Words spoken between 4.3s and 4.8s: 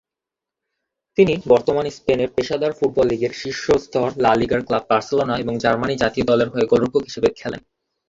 লিগার